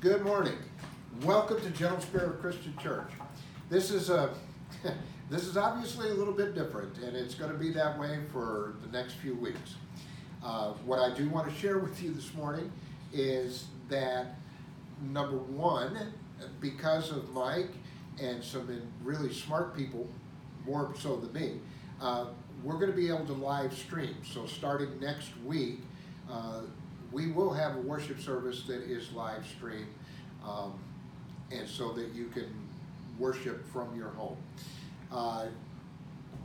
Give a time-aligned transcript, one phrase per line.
[0.00, 0.56] Good morning.
[1.24, 3.10] Welcome to Gentle Spirit Christian Church.
[3.68, 4.32] This is a
[5.30, 8.76] this is obviously a little bit different, and it's going to be that way for
[8.80, 9.74] the next few weeks.
[10.42, 12.72] Uh, what I do want to share with you this morning
[13.12, 14.36] is that
[15.02, 16.14] number one,
[16.62, 17.72] because of Mike
[18.18, 20.08] and some really smart people,
[20.64, 21.60] more so than me,
[22.00, 22.24] uh,
[22.64, 24.16] we're going to be able to live stream.
[24.24, 25.80] So starting next week,
[26.30, 26.62] uh,
[27.12, 29.86] we will have a worship service that is live stream,
[30.46, 30.78] um,
[31.50, 32.46] and so that you can
[33.18, 34.36] worship from your home.
[35.12, 35.46] Uh,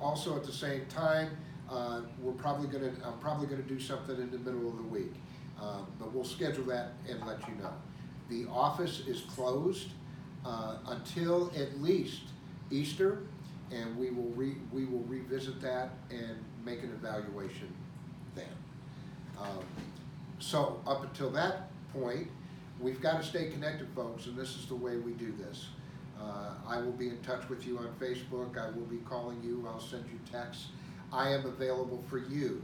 [0.01, 1.29] also, at the same time,
[1.69, 4.77] uh, we're probably going to I'm probably going to do something in the middle of
[4.77, 5.13] the week,
[5.61, 7.73] uh, but we'll schedule that and let you know.
[8.29, 9.89] The office is closed
[10.45, 12.21] uh, until at least
[12.71, 13.19] Easter,
[13.71, 17.73] and we will re, we will revisit that and make an evaluation
[18.35, 18.45] then.
[19.39, 19.63] Um,
[20.39, 22.27] so up until that point,
[22.79, 25.67] we've got to stay connected, folks, and this is the way we do this.
[26.19, 28.57] Uh, I will be in touch with you on Facebook.
[28.57, 29.67] I will be calling you.
[29.67, 30.67] I'll send you texts.
[31.11, 32.61] I am available for you.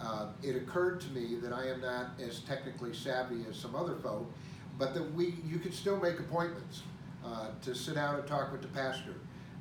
[0.00, 3.96] Uh, it occurred to me that I am not as technically savvy as some other
[3.96, 4.30] folk,
[4.78, 6.82] but that we you can still make appointments
[7.24, 9.14] uh, to sit down and talk with the pastor.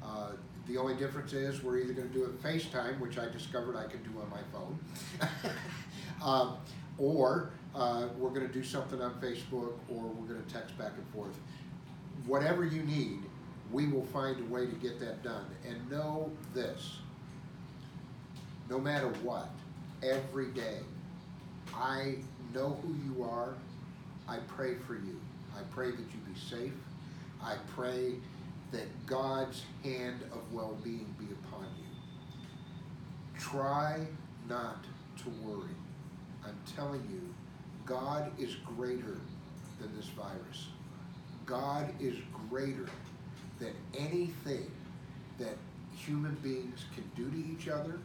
[0.04, 0.32] Uh,
[0.68, 3.88] the only difference is we're either going to do it FaceTime, which I discovered I
[3.88, 4.80] can do on my phone,
[6.22, 6.58] um,
[6.98, 10.94] or uh, we're going to do something on Facebook, or we're going to text back
[10.98, 11.38] and forth.
[12.26, 13.20] Whatever you need,
[13.72, 15.46] we will find a way to get that done.
[15.68, 16.98] And know this
[18.70, 19.50] no matter what,
[20.04, 20.80] every day,
[21.74, 22.16] I
[22.54, 23.54] know who you are.
[24.28, 25.20] I pray for you.
[25.56, 26.74] I pray that you be safe.
[27.42, 28.16] I pray
[28.72, 33.40] that God's hand of well being be upon you.
[33.40, 34.06] Try
[34.50, 34.84] not
[35.24, 35.70] to worry.
[36.48, 37.22] I'm telling you,
[37.86, 39.20] God is greater
[39.80, 40.68] than this virus.
[41.46, 42.16] God is
[42.50, 42.88] greater
[43.60, 44.72] than anything
[45.40, 45.58] that
[45.96, 48.00] human beings can do to each other.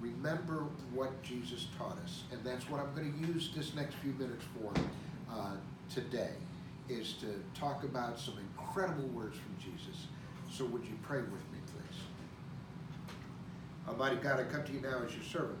[0.00, 4.12] Remember what Jesus taught us, and that's what I'm going to use this next few
[4.12, 4.72] minutes for
[5.32, 5.56] uh,
[5.92, 6.32] today,
[6.88, 10.06] is to talk about some incredible words from Jesus.
[10.50, 12.00] So would you pray with me, please?
[13.88, 15.58] Almighty God, I come to you now as your servant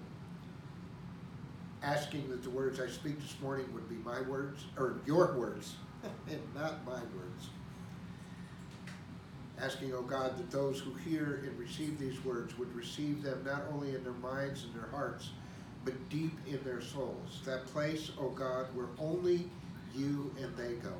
[1.86, 5.76] asking that the words I speak this morning would be my words, or your words,
[6.28, 7.48] and not my words.
[9.58, 13.42] Asking, O oh God, that those who hear and receive these words would receive them
[13.46, 15.30] not only in their minds and their hearts,
[15.84, 17.40] but deep in their souls.
[17.44, 19.48] That place, O oh God, where only
[19.94, 20.92] you and they go.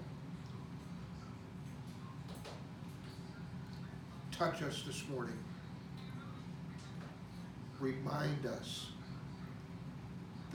[4.31, 5.37] Touch us this morning.
[7.81, 8.87] Remind us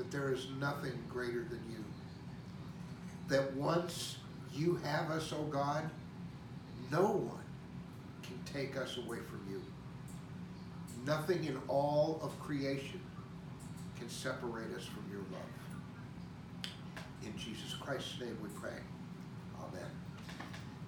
[0.02, 1.84] that there is nothing greater than you.
[3.28, 4.18] That once
[4.52, 5.88] you have us, O oh God,
[6.92, 7.44] no one
[8.24, 9.62] can take us away from you.
[11.06, 13.00] Nothing in all of creation
[14.00, 16.72] can separate us from your love.
[17.24, 18.80] In Jesus Christ's name we pray.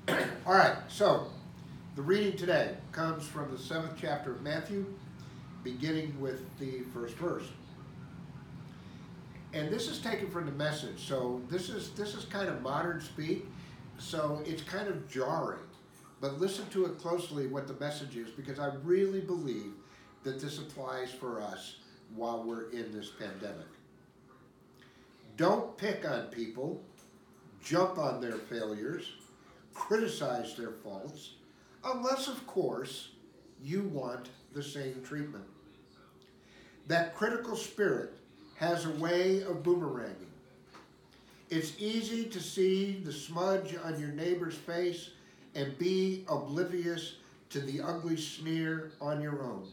[0.09, 0.29] Amen.
[0.47, 1.27] all right, so
[1.95, 4.87] the reading today comes from the seventh chapter of Matthew,
[5.63, 7.45] beginning with the first verse
[9.53, 11.07] and this is taken from the message.
[11.07, 13.45] So this is this is kind of modern speak.
[13.97, 15.59] So it's kind of jarring.
[16.19, 19.73] But listen to it closely what the message is because I really believe
[20.23, 21.77] that this applies for us
[22.15, 23.67] while we're in this pandemic.
[25.35, 26.81] Don't pick on people,
[27.61, 29.13] jump on their failures,
[29.73, 31.33] criticize their faults,
[31.83, 33.09] unless, of course,
[33.61, 35.45] you want the same treatment.
[36.87, 38.13] That critical spirit
[38.55, 40.29] has a way of boomeranging.
[41.49, 45.11] It's easy to see the smudge on your neighbor's face
[45.55, 47.15] and be oblivious
[47.49, 49.67] to the ugly sneer on your own.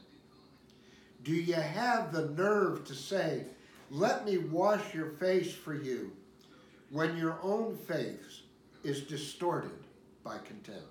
[1.24, 3.44] Do you have the nerve to say,
[3.90, 6.12] Let me wash your face for you,
[6.90, 8.42] when your own face
[8.84, 9.70] is distorted
[10.22, 10.84] by contempt?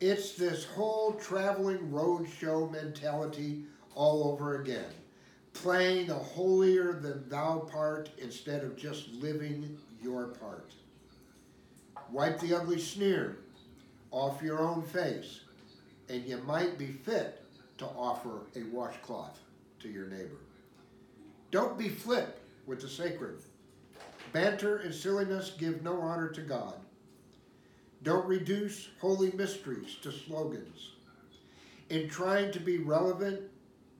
[0.00, 3.64] It's this whole traveling roadshow mentality
[3.94, 4.92] all over again
[5.62, 10.72] playing a holier than thou part instead of just living your part.
[12.10, 13.38] Wipe the ugly sneer
[14.10, 15.40] off your own face,
[16.08, 17.42] and you might be fit
[17.78, 19.40] to offer a washcloth
[19.80, 20.40] to your neighbor.
[21.50, 23.40] Don't be flip with the sacred.
[24.32, 26.74] Banter and silliness give no honor to God.
[28.02, 30.92] Don't reduce holy mysteries to slogans.
[31.88, 33.40] In trying to be relevant,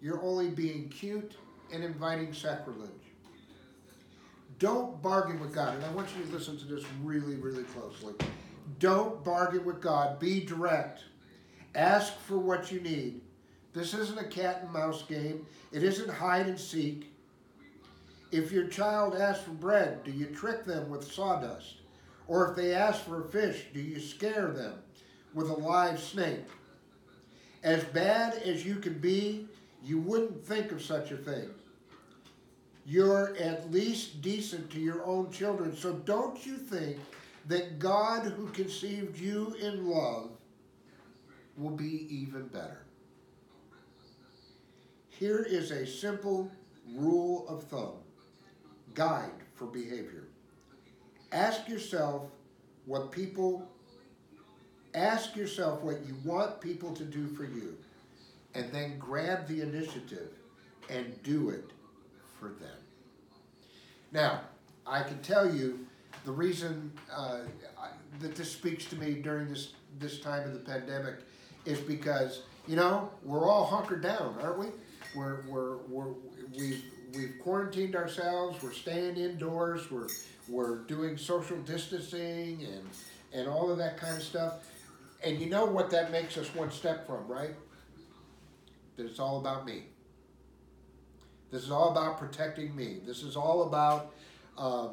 [0.00, 1.35] you're only being cute
[1.72, 2.90] and inviting sacrilege.
[4.58, 5.74] don't bargain with God.
[5.74, 8.14] And I want you to listen to this really, really closely.
[8.78, 10.18] Don't bargain with God.
[10.18, 11.04] Be direct.
[11.74, 13.20] Ask for what you need.
[13.74, 15.44] This isn't a cat and mouse game.
[15.72, 17.12] It isn't hide and seek.
[18.32, 21.76] If your child asks for bread, do you trick them with sawdust?
[22.26, 24.74] Or if they ask for a fish, do you scare them
[25.34, 26.46] with a live snake?
[27.62, 29.46] As bad as you can be,
[29.84, 31.50] you wouldn't think of such a thing.
[32.86, 36.98] You're at least decent to your own children, so don't you think
[37.46, 40.30] that God, who conceived you in love,
[41.56, 42.82] will be even better?
[45.08, 46.48] Here is a simple
[46.94, 47.94] rule of thumb
[48.94, 50.28] guide for behavior.
[51.32, 52.30] Ask yourself
[52.84, 53.68] what people
[54.94, 57.76] ask yourself what you want people to do for you
[58.54, 60.30] and then grab the initiative
[60.88, 61.70] and do it
[62.38, 62.78] for them.
[64.12, 64.42] Now,
[64.86, 65.86] I can tell you
[66.24, 67.40] the reason uh,
[68.20, 71.16] that this speaks to me during this this time of the pandemic
[71.64, 74.66] is because you know we're all hunkered down, aren't we?
[75.14, 76.14] We're we're we're
[76.56, 76.84] we've
[77.14, 78.62] we've quarantined ourselves.
[78.62, 79.90] We're staying indoors.
[79.90, 80.08] We're
[80.48, 82.88] we're doing social distancing and
[83.32, 84.64] and all of that kind of stuff.
[85.24, 87.54] And you know what that makes us one step from, right?
[88.96, 89.84] That it's all about me.
[91.50, 92.98] This is all about protecting me.
[93.06, 94.12] This is all about
[94.58, 94.90] um,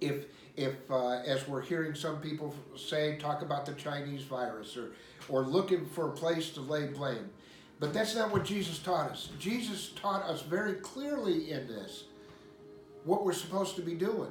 [0.00, 0.26] if
[0.56, 4.92] if uh, as we're hearing some people say talk about the Chinese virus or
[5.28, 7.30] or looking for a place to lay blame.
[7.80, 9.30] But that's not what Jesus taught us.
[9.38, 12.04] Jesus taught us very clearly in this
[13.04, 14.30] what we're supposed to be doing.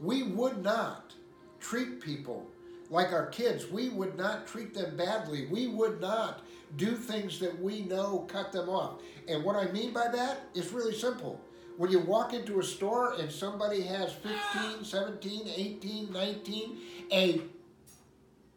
[0.00, 1.12] We would not
[1.60, 2.46] treat people
[2.90, 3.68] like our kids.
[3.68, 5.46] We would not treat them badly.
[5.46, 6.42] We would not
[6.76, 9.00] do things that we know cut them off.
[9.26, 11.40] And what I mean by that is really simple.
[11.76, 16.78] When you walk into a store and somebody has 15, 17, 18, 19,
[17.12, 17.40] a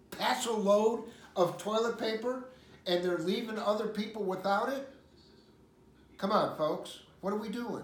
[0.09, 1.03] passo load
[1.35, 2.49] of toilet paper
[2.87, 4.89] and they're leaving other people without it?
[6.17, 6.99] Come on, folks.
[7.21, 7.83] What are we doing?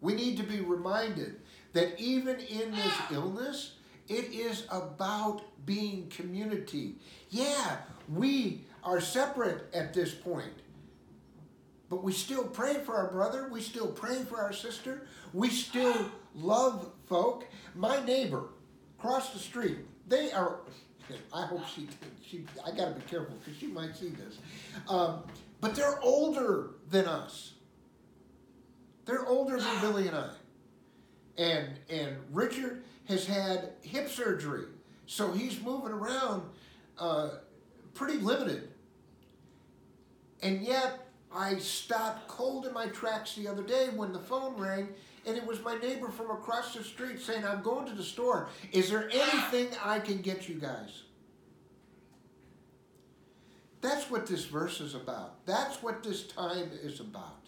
[0.00, 1.40] We need to be reminded
[1.74, 3.74] that even in this illness,
[4.12, 6.96] it is about being community.
[7.30, 7.78] Yeah,
[8.12, 10.52] we are separate at this point.
[11.88, 13.48] But we still pray for our brother.
[13.50, 15.06] We still pray for our sister.
[15.32, 17.46] We still love folk.
[17.74, 18.48] My neighbor
[18.98, 19.78] across the street,
[20.08, 20.60] they are
[21.32, 21.88] I hope she,
[22.24, 24.38] she I got to be careful because she might see this.
[24.88, 25.24] Um,
[25.60, 27.54] but they're older than us.
[29.04, 30.30] They're older than Billy and I.
[31.38, 34.66] And, and Richard has had hip surgery,
[35.06, 36.42] so he's moving around
[36.98, 37.30] uh,
[37.94, 38.68] pretty limited.
[40.42, 44.88] And yet, I stopped cold in my tracks the other day when the phone rang
[45.24, 48.48] and it was my neighbor from across the street saying, I'm going to the store.
[48.72, 51.02] Is there anything I can get you guys?
[53.80, 55.44] That's what this verse is about.
[55.46, 57.38] That's what this time is about.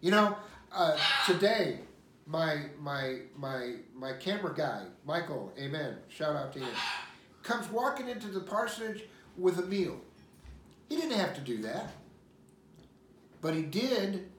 [0.00, 0.36] You know,
[0.74, 0.96] uh,
[1.26, 1.80] today,
[2.26, 6.74] my my my my camera guy, Michael, amen, shout out to him,
[7.42, 9.04] comes walking into the parsonage
[9.36, 10.00] with a meal.
[10.88, 11.92] He didn't have to do that,
[13.40, 14.30] but he did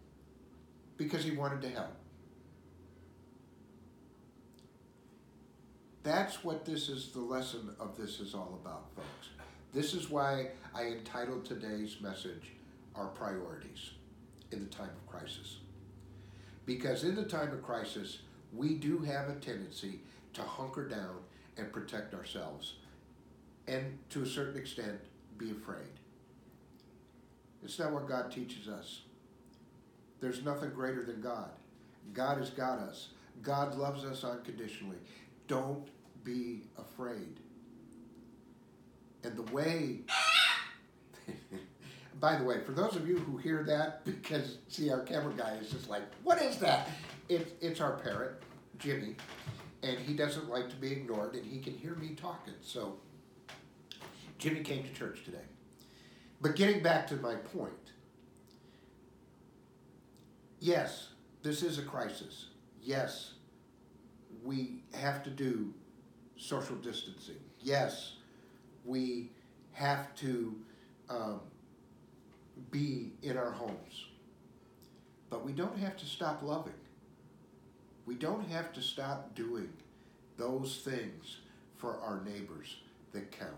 [0.97, 1.95] because he wanted to help.
[6.03, 9.29] That's what this is, the lesson of this is all about, folks.
[9.73, 12.51] This is why I entitled today's message,
[12.93, 13.91] Our Priorities
[14.51, 15.57] in the Time of Crisis.
[16.65, 18.19] Because in the time of crisis,
[18.53, 19.99] we do have a tendency
[20.33, 21.17] to hunker down
[21.57, 22.75] and protect ourselves,
[23.67, 24.99] and to a certain extent,
[25.37, 25.99] be afraid.
[27.63, 29.01] It's not what God teaches us.
[30.19, 31.49] There's nothing greater than God.
[32.13, 33.09] God has got us.
[33.41, 34.97] God loves us unconditionally.
[35.47, 35.87] Don't
[36.23, 37.39] be afraid.
[39.23, 39.99] And the way,
[42.23, 45.57] by the way, for those of you who hear that, because see, our camera guy
[45.61, 46.89] is just like, what is that?
[47.27, 48.41] It, it's our parrot,
[48.79, 49.17] Jimmy,
[49.83, 52.53] and he doesn't like to be ignored, and he can hear me talking.
[52.61, 52.95] So,
[54.37, 55.43] Jimmy came to church today.
[56.39, 57.73] But getting back to my point,
[60.61, 61.09] yes,
[61.41, 62.47] this is a crisis.
[62.81, 63.33] Yes,
[64.45, 65.73] we have to do
[66.37, 67.41] social distancing.
[67.59, 68.13] Yes,
[68.85, 69.31] we
[69.73, 70.55] have to
[71.09, 71.41] um,
[72.71, 74.05] be in our homes.
[75.29, 76.73] But we don't have to stop loving.
[78.05, 79.69] We don't have to stop doing
[80.37, 81.37] those things
[81.77, 82.77] for our neighbors
[83.13, 83.51] that count.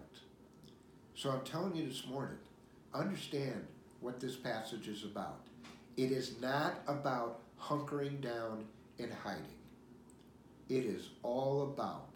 [1.15, 2.37] So I'm telling you this morning,
[2.93, 3.65] understand
[4.01, 5.39] what this passage is about.
[5.97, 8.65] It is not about hunkering down
[8.99, 9.43] and hiding.
[10.69, 12.09] It is all about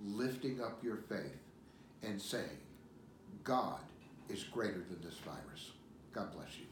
[0.00, 1.38] lifting up your faith
[2.02, 2.58] and saying,
[3.44, 3.80] God
[4.28, 5.72] is greater than this virus.
[6.12, 6.71] God bless you.